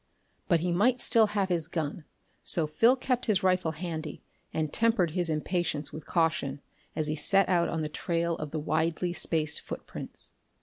[0.47, 2.05] But he might still have his gun,
[2.41, 6.59] so Phil kept his rifle handy, and tempered his impatience with caution
[6.95, 10.33] as he set out on the trail of the widely spaced footprints.